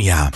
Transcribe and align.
Ja. 0.00 0.28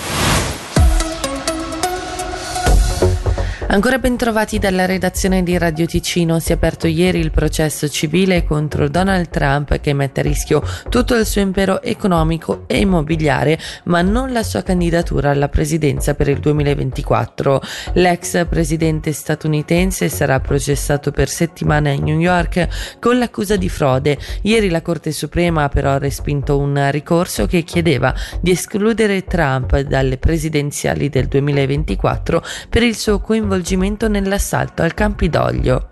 Ancora 3.71 3.98
ben 3.98 4.17
trovati 4.17 4.58
dalla 4.58 4.86
redazione 4.86 5.42
di 5.42 5.58
Radio 5.58 5.84
Ticino, 5.84 6.38
si 6.38 6.52
è 6.52 6.54
aperto 6.54 6.86
ieri 6.86 7.18
il 7.18 7.30
processo 7.30 7.86
civile 7.86 8.42
contro 8.42 8.88
Donald 8.88 9.29
Trump 9.29 9.79
che 9.79 9.92
mette 9.92 10.20
a 10.20 10.22
rischio 10.22 10.62
tutto 10.88 11.14
il 11.14 11.26
suo 11.26 11.42
impero 11.42 11.82
economico 11.82 12.64
e 12.66 12.78
immobiliare, 12.78 13.58
ma 13.84 14.00
non 14.00 14.32
la 14.32 14.42
sua 14.42 14.62
candidatura 14.62 15.32
alla 15.32 15.50
presidenza 15.50 16.14
per 16.14 16.29
il 16.29 16.39
2024. 16.39 17.61
L'ex 17.93 18.46
presidente 18.46 19.12
statunitense 19.12 20.08
sarà 20.08 20.40
processato 20.40 21.11
per 21.11 21.29
settimane 21.29 21.93
a 21.93 22.00
New 22.00 22.18
York 22.18 22.96
con 22.98 23.18
l'accusa 23.18 23.57
di 23.57 23.68
frode. 23.68 24.16
Ieri 24.44 24.71
la 24.71 24.80
Corte 24.80 25.12
Suprema 25.12 25.64
ha 25.64 25.68
però 25.68 25.98
respinto 25.98 26.57
un 26.57 26.89
ricorso 26.90 27.44
che 27.44 27.64
chiedeva 27.64 28.14
di 28.40 28.50
escludere 28.53 29.25
Trump 29.25 29.79
dalle 29.80 30.16
presidenziali 30.16 31.11
del 31.11 31.26
2024 31.26 32.43
per 32.71 32.83
il 32.83 32.97
suo 32.97 33.21
coinvolgimento 33.21 33.57
coinvolgimento 33.59 34.09
nell'assalto 34.09 34.83
al 34.83 34.95
Campidoglio. 34.95 35.89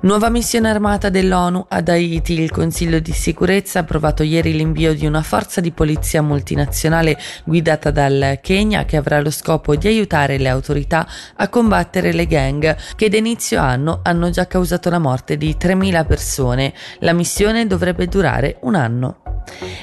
Nuova 0.00 0.28
missione 0.30 0.70
armata 0.70 1.10
dell'ONU 1.10 1.66
ad 1.68 1.88
Haiti. 1.88 2.40
Il 2.40 2.50
Consiglio 2.50 2.98
di 3.00 3.12
sicurezza 3.12 3.78
ha 3.78 3.82
approvato 3.82 4.22
ieri 4.22 4.54
l'invio 4.54 4.94
di 4.94 5.04
una 5.04 5.22
forza 5.22 5.60
di 5.60 5.72
polizia 5.72 6.22
multinazionale 6.22 7.18
guidata 7.44 7.90
dal 7.90 8.38
Kenya 8.42 8.84
che 8.84 8.96
avrà 8.96 9.20
lo 9.20 9.30
scopo 9.30 9.76
di 9.76 9.88
aiutare 9.88 10.38
le 10.38 10.48
autorità 10.48 11.06
a 11.36 11.48
combattere 11.48 12.12
le 12.12 12.26
gang 12.26 12.76
che 12.94 13.08
da 13.08 13.16
inizio 13.16 13.60
anno 13.60 14.00
hanno 14.02 14.30
già 14.30 14.46
causato 14.46 14.88
la 14.88 14.98
morte 14.98 15.36
di 15.36 15.56
3.000 15.58 16.06
persone. 16.06 16.72
La 17.00 17.12
missione 17.12 17.66
dovrebbe 17.66 18.06
durare 18.06 18.56
un 18.62 18.74
anno. 18.74 19.20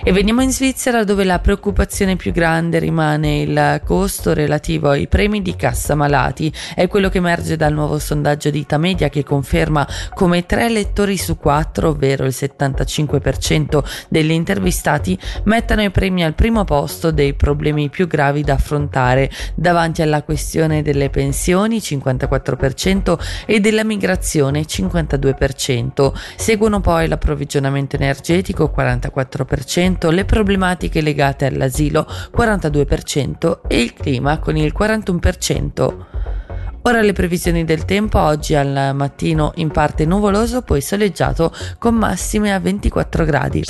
E 0.05 0.11
veniamo 0.11 0.41
in 0.41 0.51
Svizzera 0.51 1.05
dove 1.05 1.23
la 1.23 1.39
preoccupazione 1.39 2.17
più 2.17 2.33
grande 2.33 2.77
rimane 2.77 3.39
il 3.39 3.81
costo 3.85 4.33
relativo 4.33 4.89
ai 4.89 5.07
premi 5.07 5.41
di 5.41 5.55
cassa 5.55 5.95
malati. 5.95 6.51
È 6.75 6.89
quello 6.89 7.07
che 7.07 7.19
emerge 7.19 7.55
dal 7.55 7.71
nuovo 7.71 7.97
sondaggio 7.99 8.49
di 8.49 8.59
Itamedia 8.59 9.07
che 9.07 9.23
conferma 9.23 9.87
come 10.13 10.45
tre 10.45 10.65
elettori 10.65 11.15
su 11.15 11.37
quattro, 11.37 11.91
ovvero 11.91 12.25
il 12.25 12.33
75% 12.37 13.81
degli 14.09 14.31
intervistati, 14.31 15.17
mettano 15.45 15.83
i 15.83 15.89
premi 15.89 16.25
al 16.25 16.33
primo 16.33 16.65
posto 16.65 17.11
dei 17.11 17.33
problemi 17.33 17.87
più 17.87 18.05
gravi 18.05 18.43
da 18.43 18.55
affrontare, 18.55 19.31
davanti 19.55 20.01
alla 20.01 20.23
questione 20.23 20.81
delle 20.81 21.09
pensioni 21.11 21.77
54% 21.77 23.17
e 23.45 23.61
della 23.61 23.85
migrazione 23.85 24.63
52%. 24.63 26.11
Seguono 26.35 26.81
poi 26.81 27.07
l'approvvigionamento 27.07 27.95
energetico 27.95 28.69
44%, 28.75 29.91
42%, 29.99 30.11
le 30.11 30.25
problematiche 30.25 31.01
legate 31.01 31.45
all'asilo 31.45 32.05
42% 32.35 33.61
e 33.67 33.81
il 33.81 33.93
clima 33.93 34.39
con 34.39 34.57
il 34.57 34.73
41%. 34.77 35.95
Ora 36.85 37.01
le 37.01 37.13
previsioni 37.13 37.63
del 37.63 37.85
tempo, 37.85 38.19
oggi 38.19 38.55
al 38.55 38.91
mattino 38.93 39.53
in 39.55 39.69
parte 39.71 40.05
nuvoloso, 40.05 40.63
poi 40.63 40.81
soleggiato 40.81 41.53
con 41.79 41.95
massime 41.95 42.53
a 42.53 42.59
24 42.59 43.23
gradi. 43.23 43.63